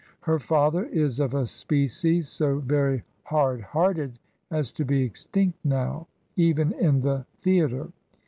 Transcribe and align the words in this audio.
Her 0.21 0.39
father 0.39 0.85
is 0.85 1.19
of 1.19 1.35
a 1.35 1.45
species 1.45 2.27
so 2.27 2.57
very 2.57 3.03
hard 3.25 3.61
hearted 3.61 4.17
as 4.49 4.71
to 4.71 4.83
be 4.83 5.03
extinct 5.03 5.59
now, 5.63 6.07
even 6.35 6.73
in 6.73 7.01
the 7.01 7.27
thea 7.43 7.67
tre. 7.67 7.87